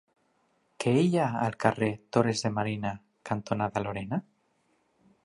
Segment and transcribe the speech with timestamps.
[0.83, 2.97] Què hi ha al carrer Torres de Marina
[3.31, 4.21] cantonada Lorena?